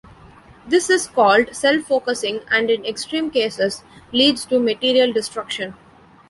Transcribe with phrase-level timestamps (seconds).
[0.67, 5.75] This is called self-focusing and in extreme cases leads to material destruction.